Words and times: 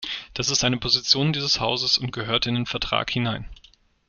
Das 0.33 0.49
ist 0.49 0.63
eine 0.63 0.77
Position 0.79 1.31
dieses 1.31 1.59
Hauses 1.59 1.99
und 1.99 2.11
gehört 2.11 2.47
in 2.47 2.55
den 2.55 2.65
Vertrag 2.65 3.11
hinein. 3.11 3.45